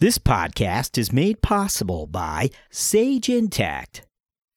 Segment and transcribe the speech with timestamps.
[0.00, 4.02] This podcast is made possible by Sage Intacct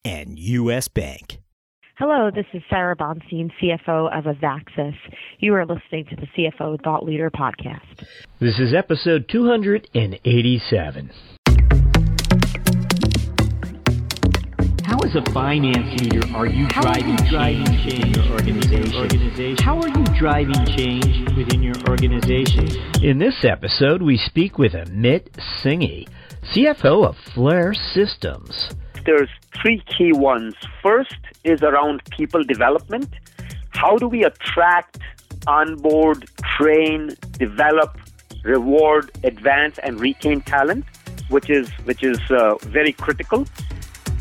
[0.06, 0.88] and U.S.
[0.88, 1.40] Bank.
[1.98, 4.94] Hello, this is Sarah Bonstein, CFO of Avaxis.
[5.40, 8.06] You are listening to the CFO Thought Leader podcast.
[8.40, 11.10] This is episode 287.
[15.12, 18.96] As a finance leader, are you How driving, are you driving change in your organization?
[18.96, 19.58] organization?
[19.66, 22.70] How are you driving change within your organization?
[23.04, 25.28] In this episode, we speak with Amit
[25.62, 26.08] Singhi,
[26.54, 28.70] CFO of FLIR Systems.
[29.06, 29.28] There's
[29.62, 30.56] three key ones.
[30.82, 33.10] First is around people development.
[33.72, 34.98] How do we attract,
[35.46, 37.98] onboard, train, develop,
[38.46, 40.86] reward, advance, and retain talent,
[41.28, 43.46] which is which is uh, very critical.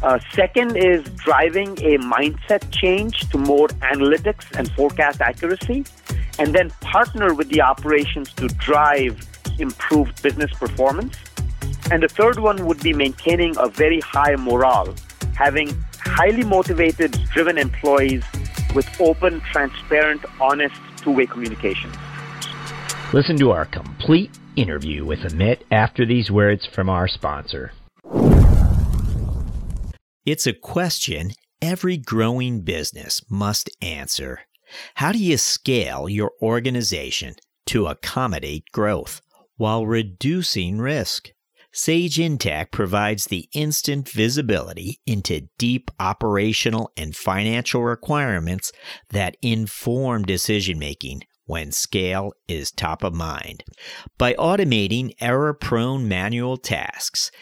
[0.03, 5.85] Uh, second is driving a mindset change to more analytics and forecast accuracy,
[6.39, 9.21] and then partner with the operations to drive
[9.59, 11.17] improved business performance.
[11.91, 14.95] And the third one would be maintaining a very high morale,
[15.35, 18.25] having highly motivated, driven employees
[18.75, 21.93] with open, transparent, honest, two way communication.
[23.13, 27.73] Listen to our complete interview with Amit after these words from our sponsor.
[30.27, 31.33] It's a question
[31.63, 34.41] every growing business must answer.
[34.97, 39.23] How do you scale your organization to accommodate growth
[39.57, 41.31] while reducing risk?
[41.73, 48.73] Sage Intacct provides the instant visibility into deep operational and financial requirements
[49.11, 53.65] that inform decision making when scale is top of mind.
[54.19, 57.33] By automating error prone manual tasks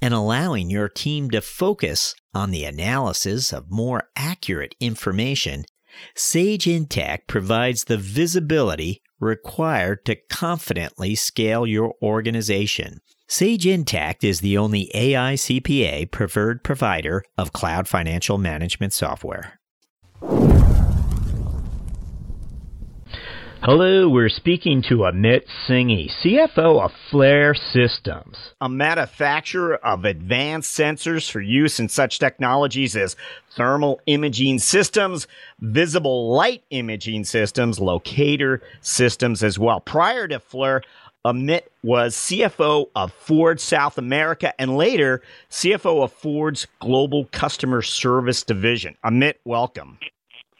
[0.00, 5.64] and allowing your team to focus on the analysis of more accurate information,
[6.14, 13.00] Sage Intacct provides the visibility required to confidently scale your organization.
[13.26, 19.58] Sage Intacct is the only AICPA preferred provider of cloud financial management software.
[23.62, 31.28] Hello, we're speaking to Amit Singhi, CFO of FLIR Systems, a manufacturer of advanced sensors
[31.28, 33.16] for use in such technologies as
[33.50, 35.26] thermal imaging systems,
[35.58, 39.80] visible light imaging systems, locator systems as well.
[39.80, 40.82] Prior to FLIR,
[41.26, 45.20] Amit was CFO of Ford South America and later
[45.50, 48.96] CFO of Ford's Global Customer Service Division.
[49.04, 49.98] Amit, welcome.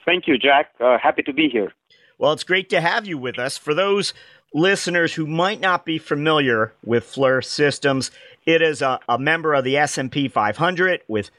[0.05, 0.73] Thank you, Jack.
[0.81, 1.73] Uh, happy to be here.
[2.19, 3.56] Well, it's great to have you with us.
[3.56, 4.12] For those
[4.53, 8.11] listeners who might not be familiar with FLIR Systems,
[8.45, 11.31] it is a, a member of the S&P 500 with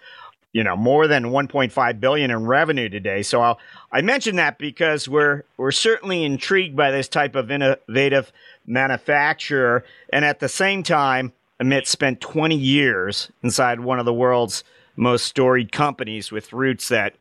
[0.53, 3.22] you know more than 1.5 billion in revenue today.
[3.23, 3.59] So I'll,
[3.91, 8.31] I mention that because we're we're certainly intrigued by this type of innovative
[8.66, 14.63] manufacturer, and at the same time, Amit spent 20 years inside one of the world's
[14.96, 17.16] most storied companies with roots that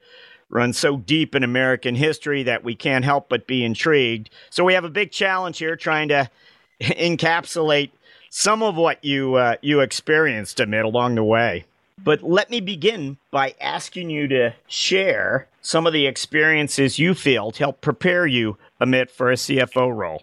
[0.50, 4.30] run so deep in American history that we can't help but be intrigued.
[4.50, 6.30] So we have a big challenge here trying to
[6.80, 7.90] encapsulate
[8.30, 11.64] some of what you uh, you experienced Amit along the way.
[12.02, 17.50] But let me begin by asking you to share some of the experiences you feel
[17.50, 20.22] to help prepare you, Amit, for a CFO role.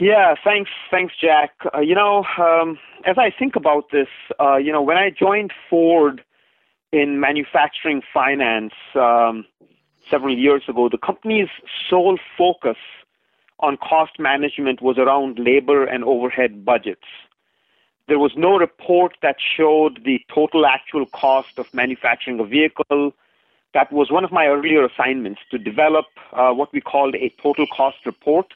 [0.00, 1.50] Yeah, thanks, thanks, Jack.
[1.74, 4.08] Uh, you know, um, as I think about this,
[4.38, 6.22] uh, you know, when I joined Ford
[6.92, 9.44] in manufacturing finance um,
[10.10, 11.48] several years ago, the company's
[11.88, 12.76] sole focus
[13.60, 17.06] on cost management was around labor and overhead budgets.
[18.08, 23.14] There was no report that showed the total actual cost of manufacturing a vehicle.
[23.72, 27.66] That was one of my earlier assignments to develop uh, what we called a total
[27.68, 28.46] cost report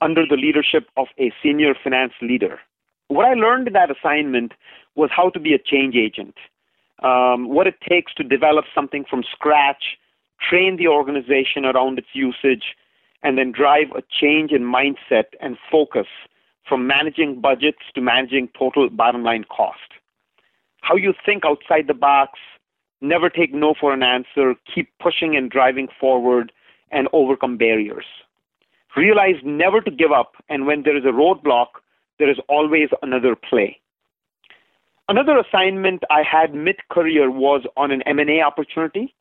[0.00, 2.60] under the leadership of a senior finance leader.
[3.08, 4.52] What I learned in that assignment
[4.94, 6.36] was how to be a change agent
[7.02, 9.98] um, what it takes to develop something from scratch,
[10.40, 12.74] train the organization around its usage,
[13.22, 16.06] and then drive a change in mindset and focus
[16.68, 19.78] from managing budgets to managing total bottom line cost.
[20.80, 22.38] How you think outside the box,
[23.00, 26.52] never take no for an answer, keep pushing and driving forward,
[26.90, 28.04] and overcome barriers.
[28.96, 31.68] Realize never to give up, and when there is a roadblock,
[32.18, 33.80] there is always another play.
[35.08, 39.14] Another assignment I had mid-career was on an M&A opportunity.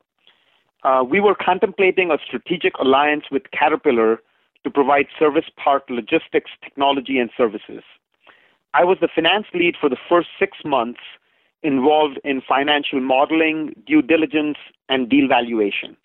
[0.84, 4.22] Uh, we were contemplating a strategic alliance with Caterpillar
[4.64, 7.84] to provide service part logistics, technology, and services.
[8.74, 11.00] I was the finance lead for the first six months
[11.64, 14.58] involved in financial modeling, due diligence,
[14.90, 15.98] and deal valuation.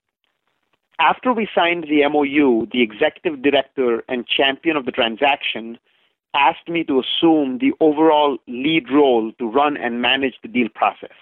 [0.98, 5.78] After we signed the MOU, the executive director and champion of the transaction
[6.36, 11.16] asked me to assume the overall lead role to run and manage the deal process,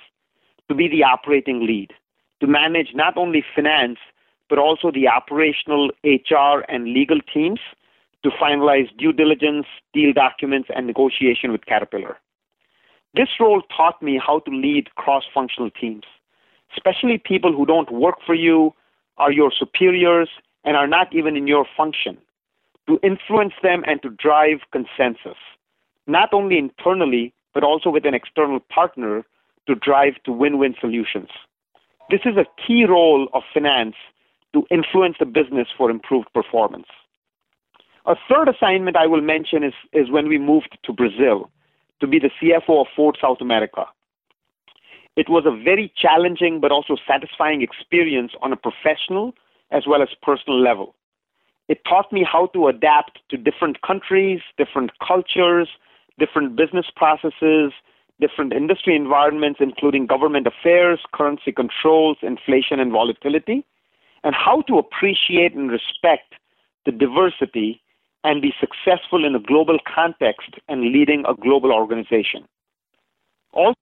[0.69, 1.93] to be the operating lead,
[2.41, 3.99] to manage not only finance,
[4.49, 7.61] but also the operational HR and legal teams
[8.23, 12.17] to finalize due diligence, deal documents, and negotiation with Caterpillar.
[13.15, 16.05] This role taught me how to lead cross functional teams,
[16.77, 18.75] especially people who don't work for you,
[19.19, 20.29] are your superiors,
[20.65, 22.19] and are not even in your function,
[22.87, 25.39] to influence them and to drive consensus,
[26.07, 29.25] not only internally, but also with an external partner
[29.67, 31.29] to drive to win win solutions.
[32.11, 33.97] This is a key role of finance
[34.53, 36.87] to influence the business for improved performance.
[38.07, 41.51] A third assignment I will mention is, is when we moved to Brazil
[42.01, 43.87] to be the CFO of Ford South America.
[45.17, 49.33] It was a very challenging but also satisfying experience on a professional
[49.71, 50.95] as well as personal level.
[51.69, 55.69] It taught me how to adapt to different countries, different cultures,
[56.19, 57.73] different business processes,
[58.21, 63.65] different industry environments, including government affairs, currency controls, inflation, and volatility,
[64.23, 66.35] and how to appreciate and respect
[66.87, 67.81] the diversity
[68.25, 72.47] and be successful in a global context and leading a global organization.
[73.53, 73.75] Also,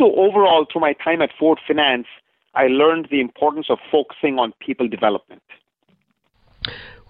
[0.00, 2.06] overall, through my time at Ford Finance,
[2.54, 5.42] I learned the importance of focusing on people development.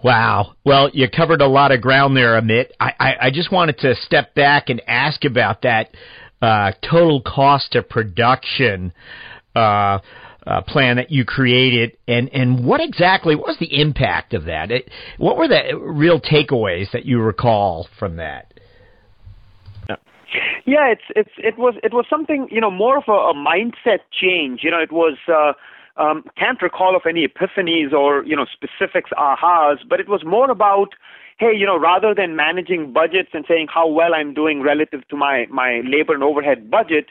[0.02, 0.54] Wow.
[0.64, 2.70] Well, you covered a lot of ground there, Amit.
[2.78, 5.90] I, I, I just wanted to step back and ask about that
[6.42, 8.92] uh, total cost of production.
[9.54, 9.98] Uh,
[10.46, 14.70] uh, plan that you created, and and what exactly what was the impact of that?
[14.70, 14.88] It,
[15.18, 18.52] what were the real takeaways that you recall from that?
[20.66, 24.00] Yeah, it's it's it was it was something you know more of a, a mindset
[24.12, 24.60] change.
[24.62, 25.16] You know, it was.
[25.26, 25.52] Uh,
[25.96, 30.50] um, can't recall of any epiphanies or you know specifics ahas, but it was more
[30.50, 30.94] about
[31.38, 35.16] hey, you know, rather than managing budgets and saying how well I'm doing relative to
[35.16, 37.06] my my labor and overhead budget,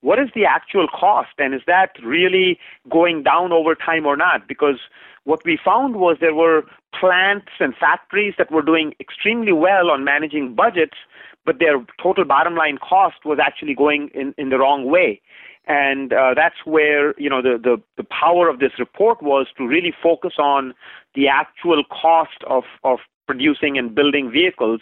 [0.00, 2.58] what is the actual cost and is that really
[2.90, 4.46] going down over time or not?
[4.46, 4.78] Because
[5.24, 6.62] what we found was there were
[6.98, 10.98] plants and factories that were doing extremely well on managing budgets,
[11.46, 15.20] but their total bottom line cost was actually going in, in the wrong way.
[15.66, 19.66] And uh, that's where you know the, the, the power of this report was to
[19.66, 20.74] really focus on
[21.14, 24.80] the actual cost of, of producing and building vehicles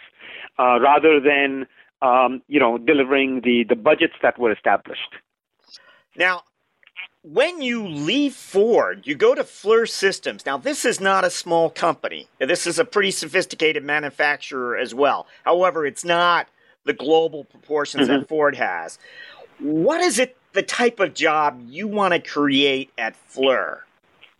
[0.59, 1.67] uh, rather than
[2.03, 5.15] um, you know, delivering the, the budgets that were established.
[6.17, 6.43] Now,
[7.23, 10.45] when you leave Ford, you go to FLIR Systems.
[10.45, 12.27] Now, this is not a small company.
[12.39, 15.27] This is a pretty sophisticated manufacturer as well.
[15.45, 16.49] However, it's not
[16.83, 18.19] the global proportions mm-hmm.
[18.19, 18.99] that Ford has.
[19.59, 23.79] What is it, the type of job you want to create at FLIR?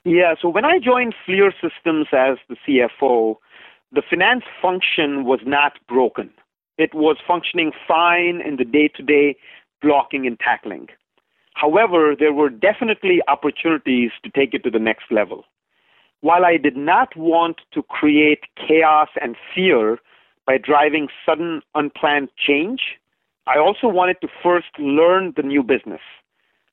[0.06, 3.38] Yeah, so when I joined FLIR Systems as the CFO,
[3.92, 6.32] the finance function was not broken.
[6.78, 9.36] It was functioning fine in the day to day
[9.82, 10.88] blocking and tackling.
[11.54, 15.46] However, there were definitely opportunities to take it to the next level.
[16.22, 20.00] While I did not want to create chaos and fear
[20.48, 22.82] by driving sudden unplanned change,
[23.46, 26.02] I also wanted to first learn the new business.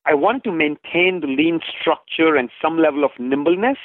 [0.07, 3.79] I wanted to maintain the lean structure and some level of nimbleness,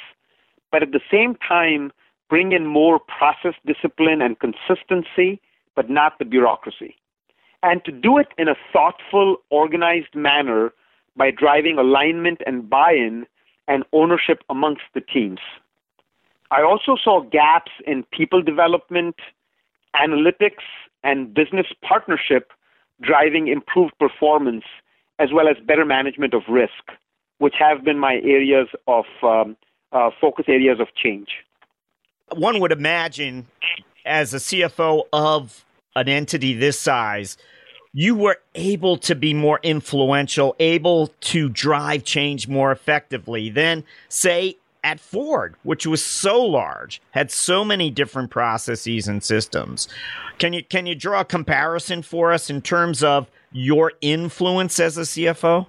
[0.70, 1.92] but at the same time,
[2.28, 5.40] bring in more process discipline and consistency
[5.74, 6.96] but not the bureaucracy.
[7.62, 10.72] And to do it in a thoughtful, organized manner
[11.16, 13.26] by driving alignment and buy in
[13.68, 15.40] and ownership amongst the teams.
[16.50, 19.16] I also saw gaps in people development,
[19.94, 20.64] analytics,
[21.02, 22.52] and business partnership
[23.00, 24.64] driving improved performance
[25.18, 26.92] as well as better management of risk,
[27.38, 29.56] which have been my areas of um,
[29.92, 31.28] uh, focus areas of change.
[32.34, 33.46] One would imagine,
[34.04, 37.36] as a CFO of an entity this size,
[37.92, 44.56] you were able to be more influential, able to drive change more effectively than, say,
[44.86, 49.88] at Ford, which was so large, had so many different processes and systems.
[50.38, 54.96] Can you can you draw a comparison for us in terms of your influence as
[54.96, 55.66] a CFO?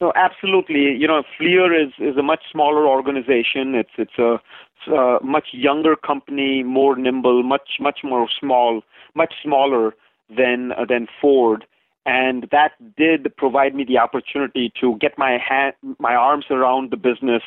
[0.00, 0.94] No, absolutely.
[1.00, 3.74] You know, FLIR is is a much smaller organization.
[3.74, 8.82] It's it's a, it's a much younger company, more nimble, much much more small
[9.16, 9.94] much smaller
[10.28, 11.66] than uh, than Ford,
[12.06, 16.96] and that did provide me the opportunity to get my hand, my arms around the
[16.96, 17.42] business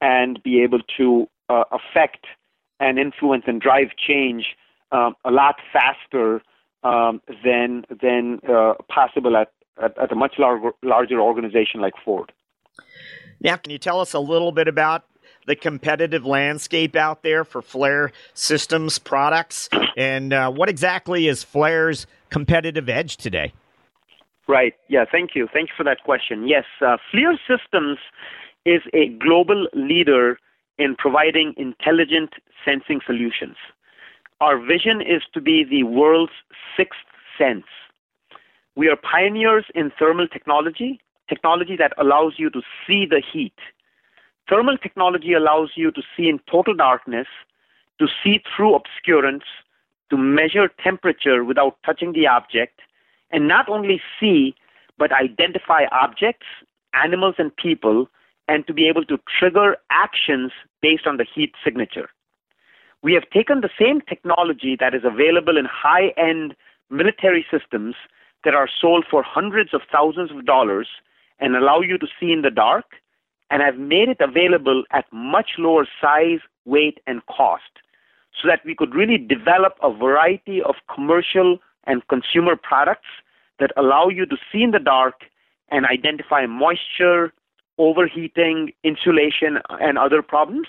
[0.00, 2.26] and be able to uh, affect
[2.80, 4.56] and influence and drive change
[4.90, 6.42] um, a lot faster
[6.82, 12.32] um, than than uh, possible at, at, at a much larger larger organization like Ford.
[13.40, 15.04] Now, can you tell us a little bit about
[15.46, 19.68] the competitive landscape out there for FLIR Systems products?
[19.96, 23.52] And uh, what exactly is FLIR's competitive edge today?
[24.48, 24.74] Right.
[24.88, 25.04] Yeah.
[25.10, 25.48] Thank you.
[25.52, 26.48] Thank you for that question.
[26.48, 27.98] Yes, uh, FLIR Systems
[28.64, 30.38] is a global leader
[30.78, 32.34] in providing intelligent
[32.64, 33.56] sensing solutions.
[34.40, 36.32] Our vision is to be the world's
[36.76, 36.98] sixth
[37.38, 37.66] sense.
[38.74, 43.54] We are pioneers in thermal technology, technology that allows you to see the heat.
[44.48, 47.28] Thermal technology allows you to see in total darkness,
[47.98, 49.44] to see through obscurance,
[50.10, 52.80] to measure temperature without touching the object,
[53.32, 54.54] and not only see,
[54.98, 56.46] but identify objects,
[56.94, 58.08] animals, and people,
[58.48, 62.10] and to be able to trigger actions based on the heat signature.
[63.02, 66.54] We have taken the same technology that is available in high end
[66.90, 67.94] military systems
[68.44, 70.88] that are sold for hundreds of thousands of dollars
[71.40, 72.84] and allow you to see in the dark,
[73.50, 77.80] and have made it available at much lower size, weight, and cost
[78.40, 83.08] so that we could really develop a variety of commercial and consumer products
[83.58, 85.14] that allow you to see in the dark
[85.70, 87.32] and identify moisture,
[87.78, 90.66] overheating, insulation, and other problems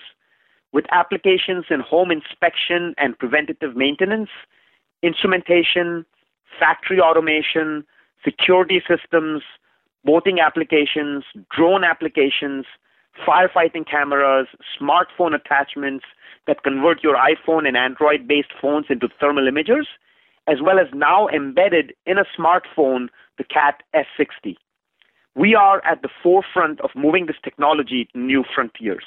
[0.72, 4.30] with applications in home inspection and preventative maintenance,
[5.04, 6.06] instrumentation,
[6.60, 7.86] factory automation,
[8.24, 9.44] security systems,
[10.04, 11.24] boating applications,
[11.56, 12.66] drone applications,
[13.28, 14.48] firefighting cameras,
[14.80, 16.06] smartphone attachments
[16.48, 19.86] that convert your iPhone and Android based phones into thermal imagers,
[20.48, 23.08] as well as now embedded in a smartphone,
[23.38, 24.56] the CAT S60.
[25.36, 29.06] We are at the forefront of moving this technology to new frontiers.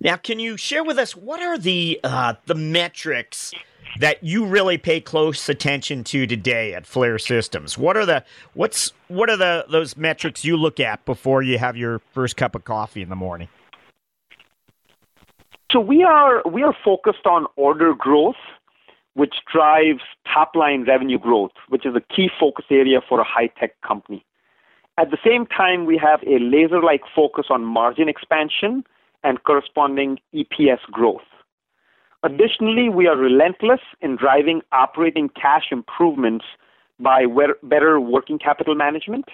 [0.00, 3.52] Now, can you share with us what are the uh, the metrics
[3.98, 7.78] that you really pay close attention to today at FLIR Systems?
[7.78, 11.76] What are the what's what are the those metrics you look at before you have
[11.76, 13.48] your first cup of coffee in the morning?
[15.72, 18.36] So we are we are focused on order growth,
[19.14, 20.02] which drives
[20.32, 24.24] top line revenue growth, which is a key focus area for a high tech company.
[24.98, 28.84] At the same time, we have a laser like focus on margin expansion
[29.24, 31.22] and corresponding EPS growth.
[32.22, 36.44] Additionally, we are relentless in driving operating cash improvements
[37.00, 37.24] by
[37.62, 39.26] better working capital management.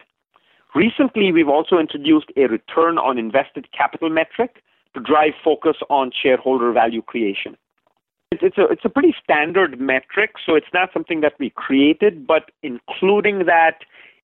[0.74, 4.62] Recently, we've also introduced a return on invested capital metric
[4.94, 7.56] to drive focus on shareholder value creation.
[8.30, 12.50] It's a, it's a pretty standard metric, so it's not something that we created, but
[12.62, 13.78] including that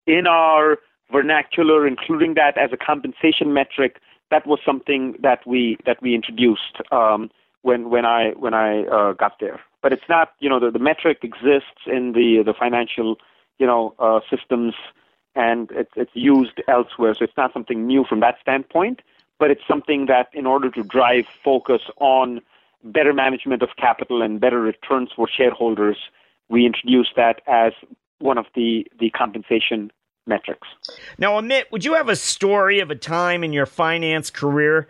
[0.07, 0.79] in our
[1.13, 3.99] vernacular, including that as a compensation metric,
[4.31, 7.31] that was something that we that we introduced um,
[7.63, 9.61] when when I when I uh, got there.
[9.83, 13.19] But it's not you know the, the metric exists in the the financial
[13.59, 14.75] you know uh, systems
[15.35, 19.01] and it's it's used elsewhere, so it's not something new from that standpoint.
[19.39, 22.41] But it's something that in order to drive focus on
[22.85, 25.97] better management of capital and better returns for shareholders,
[26.49, 27.73] we introduced that as
[28.19, 29.91] one of the the compensation
[30.27, 30.69] metrics.
[31.19, 34.87] Now, Amit, would you have a story of a time in your finance career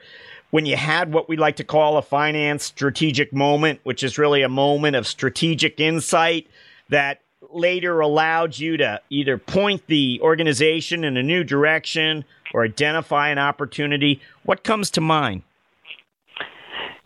[0.51, 4.43] when you had what we like to call a finance strategic moment, which is really
[4.43, 6.47] a moment of strategic insight
[6.91, 7.21] that
[7.51, 13.39] later allowed you to either point the organization in a new direction or identify an
[13.39, 14.21] opportunity?
[14.43, 15.43] What comes to mind?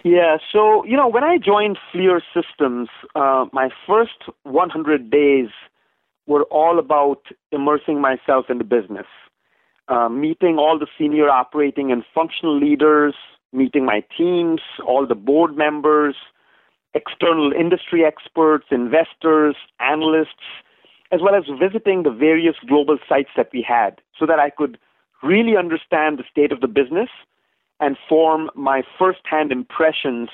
[0.08, 5.48] Yeah, so, you know, when I joined FLIR Systems, uh, my first 100 days
[6.28, 9.06] were all about immersing myself in the business,
[9.88, 13.16] uh, meeting all the senior operating and functional leaders,
[13.52, 16.14] meeting my teams, all the board members,
[16.94, 20.46] external industry experts, investors, analysts,
[21.10, 24.78] as well as visiting the various global sites that we had so that I could
[25.24, 27.08] really understand the state of the business
[27.80, 30.28] and form my firsthand impressions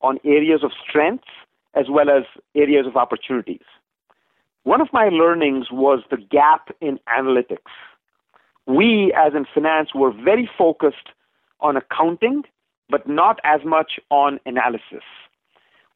[0.00, 1.28] on areas of strengths
[1.74, 2.24] as well as
[2.54, 3.64] areas of opportunities.
[4.64, 7.70] One of my learnings was the gap in analytics.
[8.66, 11.10] We, as in finance, were very focused
[11.60, 12.42] on accounting,
[12.90, 15.04] but not as much on analysis.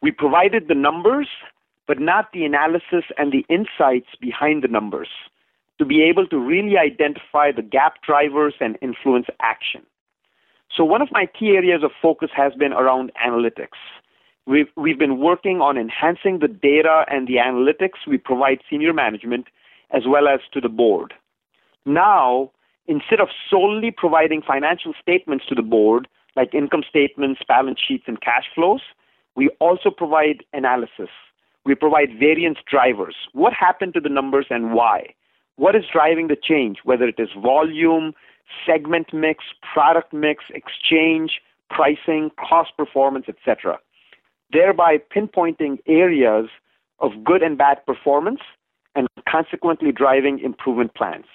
[0.02, 1.28] We provided the numbers,
[1.87, 5.09] but not the analysis and the insights behind the numbers
[5.78, 9.83] to be able to really identify the gap drivers and influence action.
[10.76, 13.78] So, one of my key areas of focus has been around analytics.
[14.46, 19.46] We've, we've been working on enhancing the data and the analytics we provide senior management
[19.92, 21.14] as well as to the board.
[21.84, 22.50] Now,
[22.86, 28.20] instead of solely providing financial statements to the board, like income statements, balance sheets, and
[28.20, 28.82] cash flows,
[29.36, 31.10] we also provide analysis.
[31.64, 33.16] We provide variance drivers.
[33.32, 35.14] What happened to the numbers and why?
[35.56, 38.14] What is driving the change, whether it is volume,
[38.66, 43.78] segment mix, product mix, exchange, pricing, cost performance, etc.,
[44.52, 46.49] thereby pinpointing areas
[46.99, 48.40] of good and bad performance
[48.95, 51.26] and consequently driving improvement plans.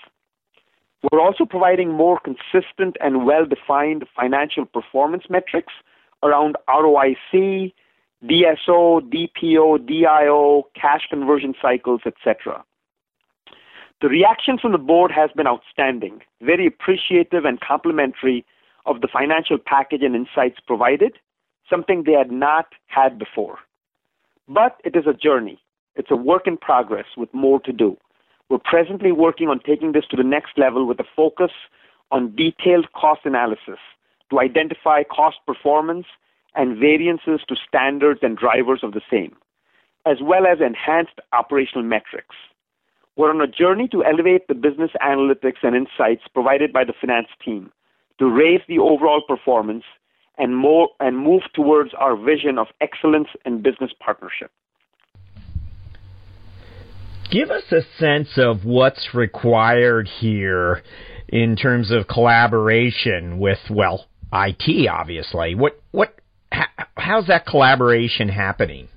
[1.11, 5.73] We're also providing more consistent and well defined financial performance metrics
[6.23, 7.73] around ROIC,
[8.23, 12.63] DSO, DPO, DIO, cash conversion cycles, etc.
[14.01, 18.45] The reaction from the board has been outstanding, very appreciative and complimentary
[18.85, 21.13] of the financial package and insights provided,
[21.69, 23.59] something they had not had before.
[24.47, 25.59] But it is a journey.
[25.95, 27.97] It's a work in progress with more to do.
[28.49, 31.51] We're presently working on taking this to the next level with a focus
[32.11, 33.79] on detailed cost analysis
[34.29, 36.05] to identify cost performance
[36.53, 39.35] and variances to standards and drivers of the same,
[40.05, 42.35] as well as enhanced operational metrics.
[43.17, 47.27] We're on a journey to elevate the business analytics and insights provided by the finance
[47.43, 47.71] team
[48.19, 49.83] to raise the overall performance
[50.37, 54.51] and more and move towards our vision of excellence in business partnership.
[57.31, 60.83] Give us a sense of what's required here
[61.27, 65.55] in terms of collaboration with well, IT obviously.
[65.55, 66.19] What what
[66.97, 68.89] how's that collaboration happening?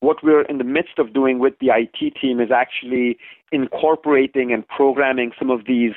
[0.00, 3.18] What we're in the midst of doing with the IT team is actually
[3.52, 5.92] incorporating and programming some of these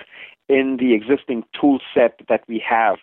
[0.50, 2.98] in the existing tool set that we have.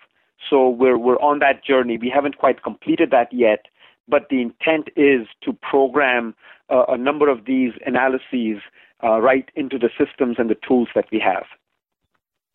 [0.49, 1.99] So we're we're on that journey.
[1.99, 3.67] We haven't quite completed that yet,
[4.09, 6.35] but the intent is to program
[6.69, 8.63] uh, a number of these analyses
[9.03, 11.45] uh, right into the systems and the tools that we have.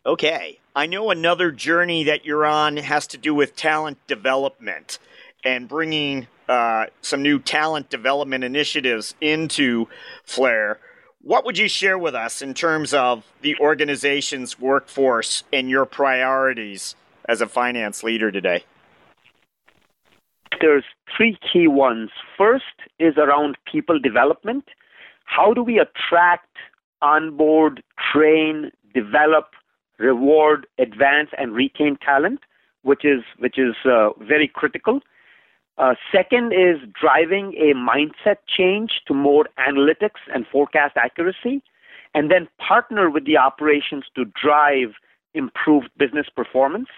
[0.04, 0.60] Okay.
[0.74, 4.98] I know another journey that you're on has to do with talent development
[5.44, 9.86] and bringing uh, some new talent development initiatives into
[10.26, 10.76] FLIR.
[11.22, 16.94] What would you share with us in terms of the organization's workforce and your priorities
[17.28, 18.64] as a finance leader today?
[20.60, 20.84] There's
[21.16, 22.10] three key ones.
[22.38, 22.64] First
[22.98, 24.64] is around people development.
[25.24, 26.56] How do we attract,
[27.02, 29.50] onboard, train, develop,
[29.98, 32.40] reward, advance, and retain talent,
[32.82, 35.00] which is which is uh, very critical.
[35.78, 41.62] Uh, second is driving a mindset change to more analytics and forecast accuracy,
[42.14, 44.94] and then partner with the operations to drive
[45.34, 46.88] improved business performance.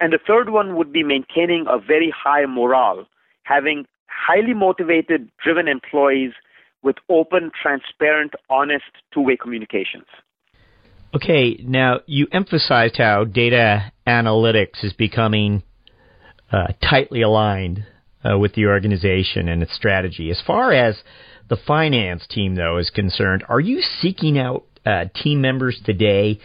[0.00, 3.06] And the third one would be maintaining a very high morale,
[3.44, 6.32] having highly motivated, driven employees
[6.82, 10.06] with open, transparent, honest, two way communications.
[11.14, 15.62] Okay, now you emphasized how data analytics is becoming
[16.50, 17.84] uh, tightly aligned
[18.24, 20.30] uh, with the organization and its strategy.
[20.30, 21.02] As far as
[21.48, 26.38] the finance team, though, is concerned, are you seeking out uh, team members today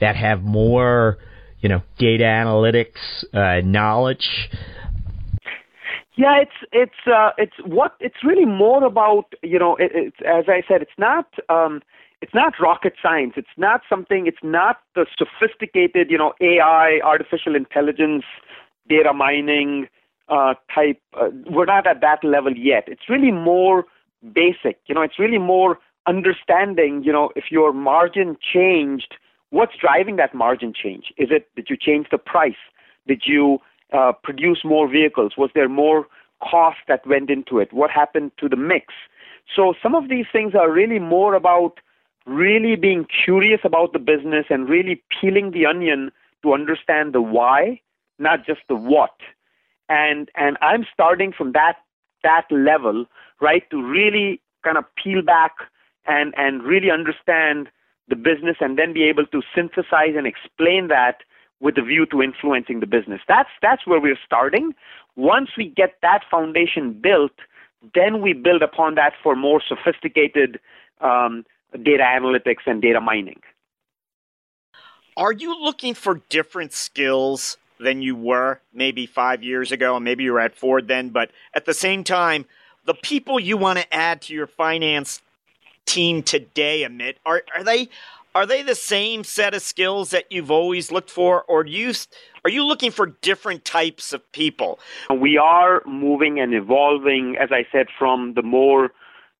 [0.00, 1.18] that have more,
[1.60, 4.50] you know, data analytics uh, knowledge?
[6.16, 9.32] Yeah, it's it's uh, it's what it's really more about.
[9.42, 11.26] You know, it, it's as I said, it's not.
[11.48, 11.80] Um,
[12.20, 13.34] it's not rocket science.
[13.36, 14.26] It's not something.
[14.26, 18.24] It's not the sophisticated, you know, AI, artificial intelligence,
[18.88, 19.86] data mining,
[20.28, 21.00] uh, type.
[21.18, 22.84] Uh, we're not at that level yet.
[22.86, 23.84] It's really more
[24.32, 24.80] basic.
[24.86, 27.02] You know, it's really more understanding.
[27.04, 29.14] You know, if your margin changed,
[29.50, 31.12] what's driving that margin change?
[31.16, 32.62] Is it that you changed the price?
[33.06, 33.58] Did you
[33.92, 35.32] uh, produce more vehicles?
[35.36, 36.06] Was there more
[36.42, 37.72] cost that went into it?
[37.72, 38.94] What happened to the mix?
[39.54, 41.80] So some of these things are really more about
[42.26, 46.10] really being curious about the business and really peeling the onion
[46.42, 47.80] to understand the why,
[48.18, 49.12] not just the what
[49.88, 51.76] and and I'm starting from that
[52.22, 53.06] that level,
[53.40, 55.52] right, to really kind of peel back
[56.06, 57.68] and and really understand
[58.08, 61.18] the business and then be able to synthesize and explain that
[61.60, 63.20] with a view to influencing the business.
[63.28, 64.74] That's that's where we're starting.
[65.16, 67.32] Once we get that foundation built,
[67.94, 70.60] then we build upon that for more sophisticated
[71.00, 71.44] um,
[71.82, 73.40] data analytics and data mining.
[75.16, 80.24] Are you looking for different skills than you were maybe five years ago, and maybe
[80.24, 81.10] you were at Ford then.
[81.10, 82.44] But at the same time,
[82.84, 85.22] the people you want to add to your finance
[85.86, 87.88] team today, Amit, are are they
[88.34, 91.92] are they the same set of skills that you've always looked for, or do you
[92.44, 94.78] are you looking for different types of people?
[95.14, 98.90] We are moving and evolving, as I said, from the more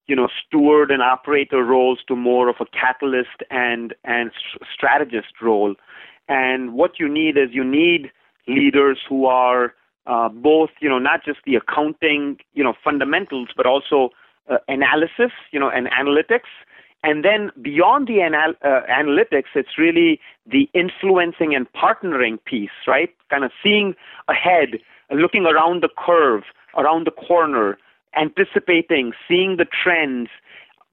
[0.06, 4.30] you know steward and operator roles to more of a catalyst and and
[4.74, 5.74] strategist role.
[6.28, 8.10] And what you need is you need
[8.48, 9.74] leaders who are
[10.06, 14.10] uh, both, you know, not just the accounting, you know, fundamentals, but also
[14.50, 16.48] uh, analysis, you know, and analytics,
[17.02, 23.14] And then beyond the anal- uh, analytics, it's really the influencing and partnering piece, right?
[23.30, 23.94] Kind of seeing
[24.28, 24.80] ahead,
[25.10, 26.42] looking around the curve,
[26.76, 27.78] around the corner,
[28.16, 30.28] anticipating, seeing the trends,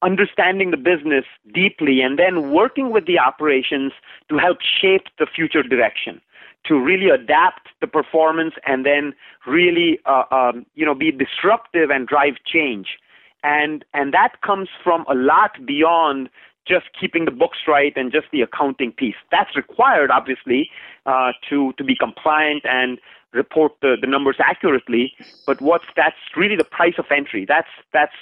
[0.01, 3.91] understanding the business deeply, and then working with the operations
[4.29, 6.21] to help shape the future direction,
[6.67, 9.13] to really adapt the performance and then
[9.45, 12.97] really, uh, um, you know, be disruptive and drive change.
[13.43, 16.29] And, and that comes from a lot beyond
[16.67, 19.15] just keeping the books right and just the accounting piece.
[19.31, 20.69] That's required, obviously,
[21.05, 22.97] uh, to, to be compliant and
[23.33, 25.13] report the, the numbers accurately.
[25.45, 27.45] But what's that's really the price of entry.
[27.45, 28.15] That's that's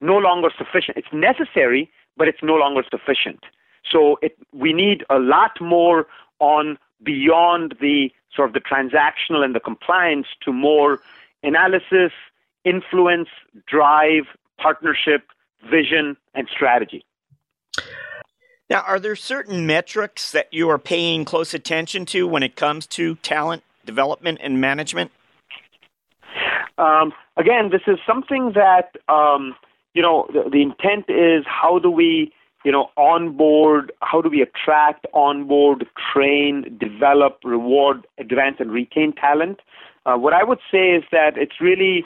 [0.00, 0.96] no longer sufficient.
[0.96, 3.40] It's necessary, but it's no longer sufficient.
[3.90, 6.06] So it, we need a lot more
[6.38, 11.00] on beyond the sort of the transactional and the compliance to more
[11.42, 12.12] analysis,
[12.64, 13.28] influence,
[13.66, 14.24] drive,
[14.58, 15.22] partnership,
[15.70, 17.04] vision, and strategy.
[18.68, 22.86] Now, are there certain metrics that you are paying close attention to when it comes
[22.88, 25.10] to talent development and management?
[26.78, 29.56] Um, again, this is something that um,
[29.92, 32.32] you know the, the, intent is how do we
[32.64, 39.60] you know onboard, how do we attract, onboard, train, develop, reward, advance, and retain talent.
[40.06, 42.04] Uh, what I would say is that it's really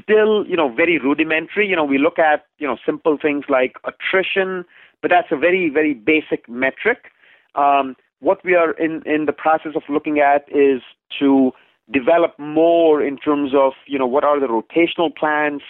[0.00, 1.66] still you know very rudimentary.
[1.66, 4.64] You know, we look at you know simple things like attrition,
[5.02, 7.10] but that's a very very basic metric.
[7.54, 10.82] Um, what we are in, in the process of looking at is
[11.18, 11.52] to
[11.92, 15.62] develop more in terms of, you know, what are the rotational plans,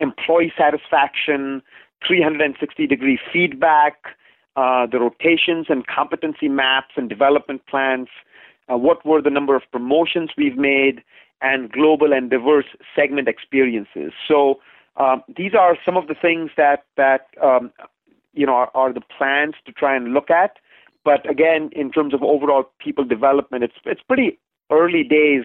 [0.00, 1.62] employee satisfaction,
[2.06, 3.94] 360 degree feedback,
[4.56, 8.08] uh, the rotations and competency maps and development plans,
[8.72, 11.02] uh, what were the number of promotions we've made,
[11.42, 14.12] and global and diverse segment experiences.
[14.26, 14.60] So
[14.96, 17.72] um, these are some of the things that that um,
[18.32, 20.56] you know are, are, the plans to try and look at.
[21.04, 24.38] But again, in terms of overall people development, it's it's pretty
[24.70, 25.44] early days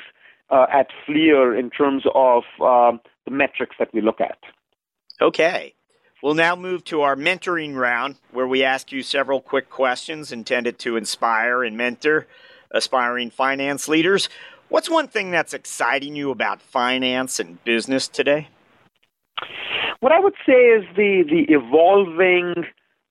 [0.50, 4.38] uh, at FLIR in terms of um, the metrics that we look at.
[5.22, 5.74] Okay.
[6.22, 10.78] We'll now move to our mentoring round, where we ask you several quick questions intended
[10.80, 12.28] to inspire and mentor
[12.72, 14.28] aspiring finance leaders.
[14.68, 18.50] What's one thing that's exciting you about finance and business today?
[20.02, 22.66] What I would say is the the evolving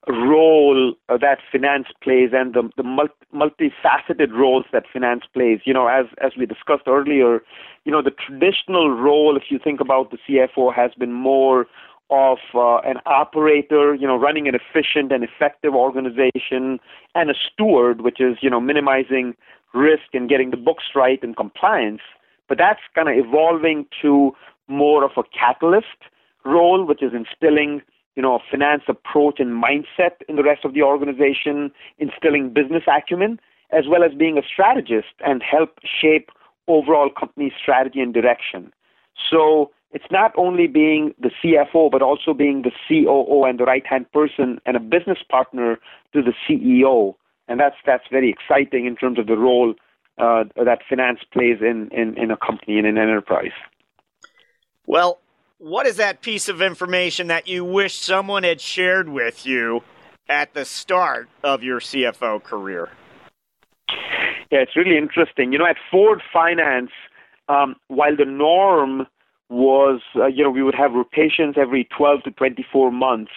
[0.06, 5.60] role that finance plays and the, the multi, multifaceted roles that finance plays.
[5.64, 7.40] You know, as as we discussed earlier,
[7.84, 11.66] you know, the traditional role, if you think about the CFO, has been more
[12.10, 16.78] of uh, an operator, you know, running an efficient and effective organization,
[17.14, 19.34] and a steward, which is you know minimizing
[19.74, 22.00] risk and getting the books right and compliance.
[22.48, 24.32] But that's kind of evolving to
[24.68, 26.08] more of a catalyst
[26.44, 27.82] role, which is instilling
[28.18, 32.82] you know, a finance approach and mindset in the rest of the organization, instilling business
[32.88, 33.38] acumen,
[33.70, 36.30] as well as being a strategist and help shape
[36.66, 38.72] overall company strategy and direction.
[39.30, 43.86] So it's not only being the CFO, but also being the COO and the right
[43.86, 45.78] hand person and a business partner
[46.12, 47.14] to the CEO.
[47.48, 49.74] And that's that's very exciting in terms of the role
[50.18, 53.52] uh, that finance plays in, in, in a company and in an enterprise.
[54.86, 55.18] Well,
[55.58, 59.82] what is that piece of information that you wish someone had shared with you
[60.28, 62.90] at the start of your CFO career?
[64.50, 65.52] Yeah, it's really interesting.
[65.52, 66.90] You know, at Ford Finance,
[67.48, 69.06] um, while the norm
[69.48, 73.32] was, uh, you know, we would have rotations every 12 to 24 months,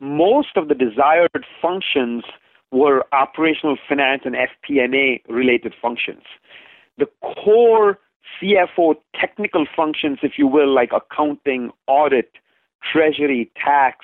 [0.00, 2.24] most of the desired functions
[2.70, 6.22] were operational finance and FP&A related functions.
[6.98, 7.98] The core
[8.40, 12.32] CFO technical functions, if you will, like accounting, audit,
[12.92, 13.98] treasury, tax,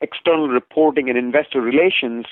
[0.00, 2.26] external reporting, and investor relations,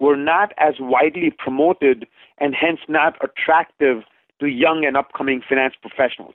[0.00, 2.06] were not as widely promoted
[2.38, 4.04] and hence not attractive
[4.40, 6.34] to young and upcoming finance professionals.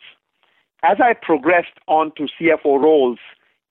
[0.84, 3.19] As I progressed on to CFO roles,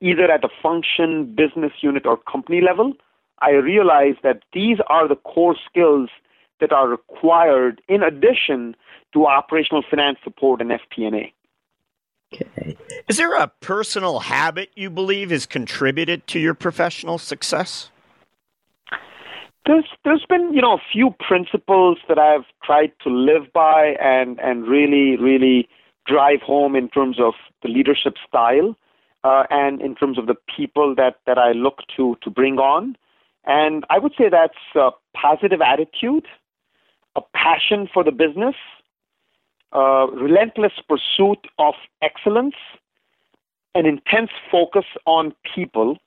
[0.00, 2.94] either at a function, business unit, or company level,
[3.40, 6.08] I realized that these are the core skills
[6.60, 8.74] that are required in addition
[9.12, 11.32] to operational finance support and FP&A.
[12.34, 12.76] Okay.
[13.08, 17.90] Is there a personal habit you believe has contributed to your professional success?
[19.66, 24.40] There's there's been you know a few principles that I've tried to live by and
[24.40, 25.68] and really really
[26.06, 28.76] drive home in terms of the leadership style
[29.24, 32.96] uh, and in terms of the people that that I look to to bring on.
[33.44, 36.26] And I would say that's a positive attitude,
[37.16, 38.54] a passion for the business,
[39.72, 42.54] a relentless pursuit of excellence,
[43.74, 45.98] an intense focus on people,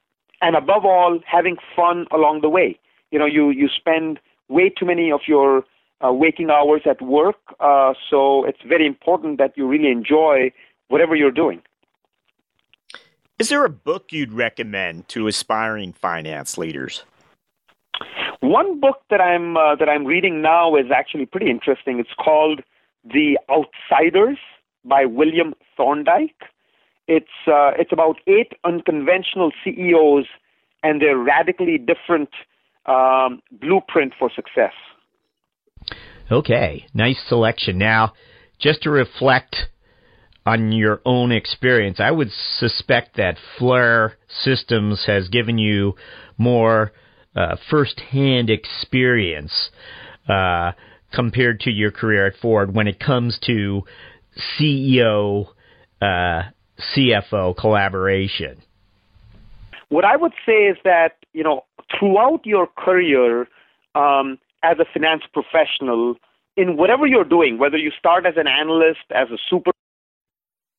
[0.41, 2.79] and above all, having fun along the way.
[3.12, 5.65] You know, you, you spend way too many of your
[6.03, 10.51] uh, waking hours at work, uh, so it's very important that you really enjoy
[10.88, 11.62] whatever you're doing.
[13.38, 17.03] Is there a book you'd recommend to aspiring finance leaders?
[18.39, 21.99] One book that I'm uh, that I'm reading now is actually pretty interesting.
[21.99, 22.62] It's called
[23.03, 24.38] The Outsiders
[24.84, 26.43] by William Thorndike.
[27.08, 30.25] It's uh, it's about eight unconventional CEOs
[30.84, 32.29] and their radically different
[32.86, 34.73] um, blueprint for success.
[36.32, 37.78] Okay, nice selection.
[37.78, 38.14] Now,
[38.60, 39.56] just to reflect
[40.46, 45.96] on your own experience, I would suspect that FLIR Systems has given you
[46.38, 46.92] more
[47.36, 49.70] uh, firsthand experience
[50.28, 50.72] uh,
[51.14, 53.84] compared to your career at Ford when it comes to
[54.60, 55.48] CEO
[56.02, 56.44] uh,
[56.96, 58.62] CFO collaboration?
[59.90, 61.66] What I would say is that you know
[61.98, 63.48] throughout your career
[63.94, 66.15] um, as a finance professional,
[66.58, 69.38] in whatever you're doing, whether you start as an analyst, as a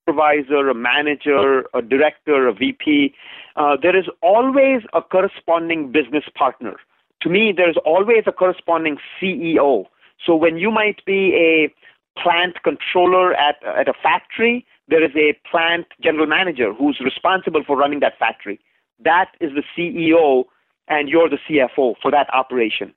[0.07, 3.15] supervisor, a manager, a director, a VP,
[3.57, 6.77] uh, there is always a corresponding business partner.
[7.23, 9.87] To me, there's always a corresponding CEO.
[10.25, 11.73] So when you might be a
[12.21, 17.77] plant controller at, at a factory, there is a plant general manager who's responsible for
[17.77, 18.61] running that factory.
[19.05, 20.45] That is the CEO,
[20.89, 22.95] and you're the CFO for that operation.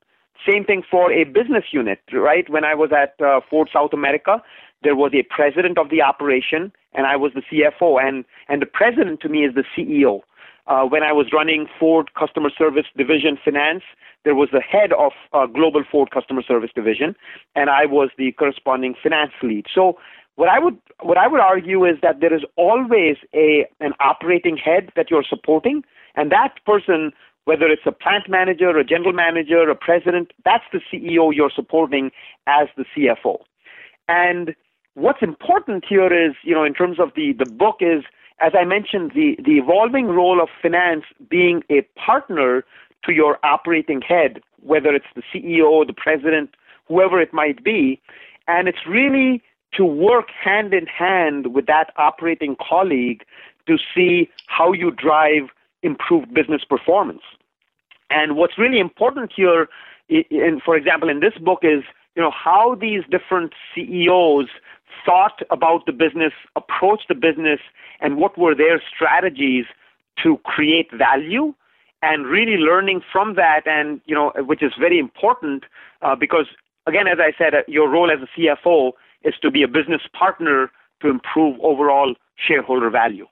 [0.47, 2.49] Same thing for a business unit, right?
[2.49, 4.41] When I was at uh, Ford South America,
[4.83, 8.65] there was a president of the operation, and I was the CFO, and and the
[8.65, 10.21] president to me is the CEO.
[10.67, 13.83] Uh, when I was running Ford Customer Service Division Finance,
[14.23, 17.15] there was the head of uh, Global Ford Customer Service Division,
[17.55, 19.65] and I was the corresponding finance lead.
[19.73, 19.97] So
[20.35, 24.57] what I would what I would argue is that there is always a an operating
[24.57, 25.83] head that you're supporting,
[26.15, 27.11] and that person,
[27.49, 32.11] whether it's a plant manager, a general manager, a president, that's the CEO you're supporting
[32.45, 33.37] as the CFO.
[34.07, 34.55] And
[34.93, 38.03] what's important here is, you know, in terms of the the book is
[38.47, 42.63] as I mentioned, the, the evolving role of finance being a partner
[43.05, 46.55] to your operating head, whether it's the CEO, the president,
[46.87, 48.01] whoever it might be.
[48.47, 49.41] And it's really
[49.73, 53.23] to work hand in hand with that operating colleague
[53.67, 55.49] to see how you drive
[55.83, 57.21] improved business performance.
[58.09, 59.67] And what's really important here,
[60.09, 61.83] in, for example, in this book is
[62.15, 64.47] you know how these different CEOs
[65.05, 67.59] thought about the business, approached the business,
[68.01, 69.65] and what were their strategies
[70.23, 71.53] to create value
[72.01, 75.63] and really learning from that and you know which is very important
[76.01, 76.45] uh, because
[76.87, 78.91] again as i said uh, your role as a cfo
[79.23, 83.27] is to be a business partner to improve overall shareholder value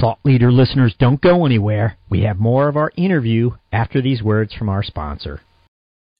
[0.00, 1.96] thought leader listeners don't go anywhere.
[2.08, 5.40] We have more of our interview after these words from our sponsor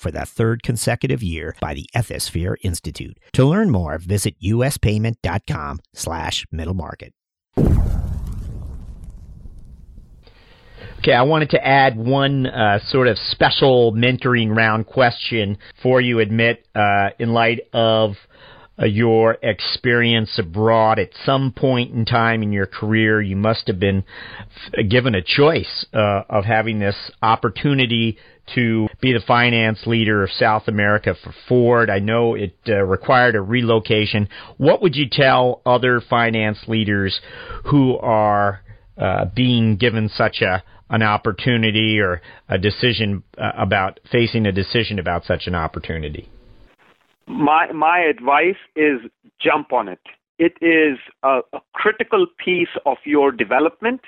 [0.00, 3.18] for the third consecutive year by the Ethisphere Institute.
[3.34, 7.12] To learn more, visit uspayment.com slash middle market.
[11.00, 16.16] Okay, I wanted to add one uh, sort of special mentoring round question for you,
[16.16, 18.16] Amit, uh, in light of
[18.86, 20.98] your experience abroad.
[20.98, 24.04] At some point in time in your career, you must have been
[24.88, 28.18] given a choice uh, of having this opportunity
[28.54, 31.88] to be the finance leader of South America for Ford.
[31.90, 34.28] I know it uh, required a relocation.
[34.56, 37.20] What would you tell other finance leaders
[37.70, 38.62] who are
[38.98, 40.62] uh, being given such a
[40.92, 46.28] an opportunity or a decision uh, about facing a decision about such an opportunity?
[47.30, 49.00] My my advice is
[49.40, 50.00] jump on it.
[50.38, 54.00] It is a, a critical piece of your development,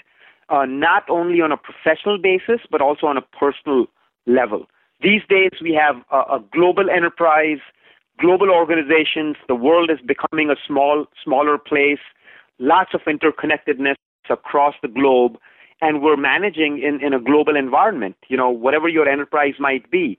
[0.49, 3.87] uh, not only on a professional basis but also on a personal
[4.27, 4.67] level.
[5.01, 7.59] These days, we have a, a global enterprise,
[8.21, 9.37] global organizations.
[9.49, 12.03] The world is becoming a small, smaller place.
[12.59, 13.95] Lots of interconnectedness
[14.31, 15.39] across the globe,
[15.81, 18.17] and we're managing in, in a global environment.
[18.29, 20.19] You know, whatever your enterprise might be,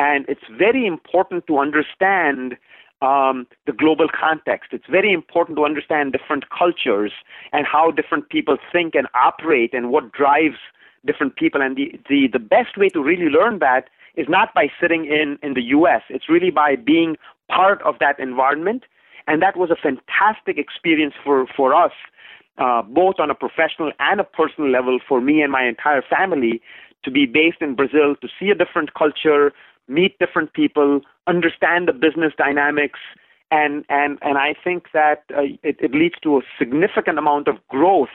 [0.00, 2.56] and it's very important to understand
[3.02, 4.70] um, the global context.
[4.72, 7.12] It's very important to understand different cultures
[7.52, 10.56] and how different people think and operate and what drives
[11.04, 11.60] different people.
[11.60, 15.38] And the, the, the best way to really learn that is not by sitting in,
[15.42, 17.16] in the US, it's really by being
[17.48, 18.84] part of that environment.
[19.26, 21.92] And that was a fantastic experience for, for us,
[22.56, 26.62] uh, both on a professional and a personal level for me and my entire family
[27.04, 29.52] to be based in Brazil, to see a different culture,
[29.90, 33.00] meet different people, understand the business dynamics,
[33.50, 37.56] and and and I think that uh, it, it, leads to a significant amount of
[37.68, 38.14] growth,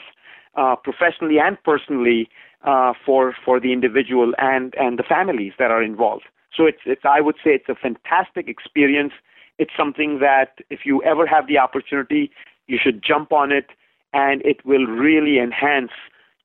[0.55, 2.29] uh, professionally and personally,
[2.63, 6.25] uh, for for the individual and and the families that are involved.
[6.55, 9.13] So it's it's I would say it's a fantastic experience.
[9.57, 12.31] It's something that if you ever have the opportunity,
[12.67, 13.67] you should jump on it,
[14.13, 15.91] and it will really enhance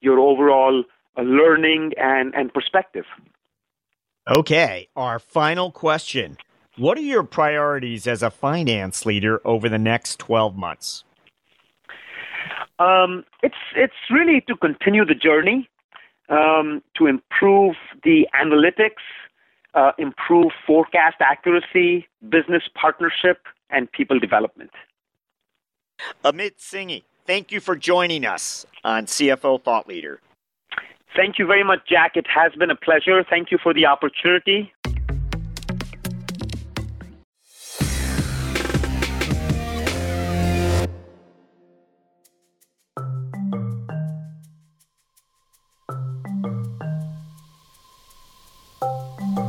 [0.00, 0.84] your overall
[1.16, 3.04] uh, learning and and perspective.
[4.30, 6.36] Okay, our final question.
[6.76, 11.02] What are your priorities as a finance leader over the next 12 months?
[12.78, 15.68] Um, it's it's really to continue the journey,
[16.28, 19.02] um, to improve the analytics,
[19.74, 23.38] uh, improve forecast accuracy, business partnership,
[23.68, 24.70] and people development.
[26.24, 30.20] Amit Singhi, thank you for joining us on CFO Thought Leader.
[31.16, 32.12] Thank you very much, Jack.
[32.16, 33.24] It has been a pleasure.
[33.28, 34.72] Thank you for the opportunity.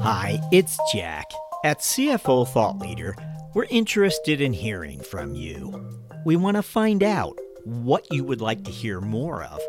[0.03, 1.25] Hi, it's Jack.
[1.63, 3.15] At CFO Thought Leader,
[3.53, 6.01] we're interested in hearing from you.
[6.25, 9.61] We want to find out what you would like to hear more of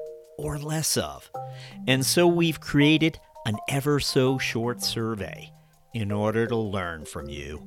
[0.42, 1.30] or less of.
[1.86, 5.52] And so we've created an ever so short survey
[5.94, 7.66] in order to learn from you.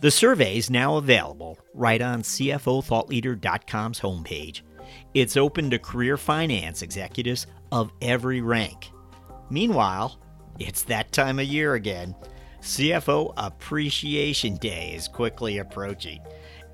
[0.00, 4.60] The survey is now available right on CFOThoughtLeader.com's homepage.
[5.14, 8.90] It's open to career finance executives of every rank.
[9.50, 10.20] Meanwhile,
[10.58, 12.14] it's that time of year again.
[12.60, 16.20] CFO Appreciation Day is quickly approaching,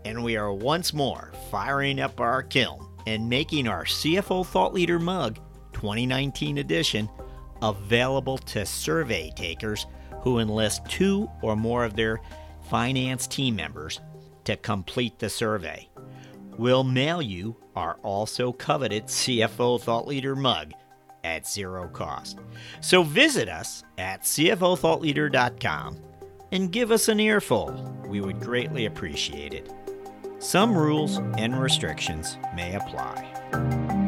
[0.04, 4.98] and we are once more firing up our kiln and making our CFO Thought Leader
[4.98, 5.38] mug
[5.72, 7.08] 2019 edition
[7.62, 9.86] available to survey takers
[10.22, 12.20] who enlist two or more of their
[12.68, 14.00] finance team members
[14.44, 15.88] to complete the survey.
[16.58, 20.72] We'll mail you our also coveted CFO Thought Leader mug
[21.24, 22.38] at zero cost.
[22.80, 25.96] So visit us at CFOThoughtLeader.com
[26.52, 27.72] and give us an earful.
[28.06, 29.72] We would greatly appreciate it.
[30.42, 34.01] Some rules and restrictions may apply.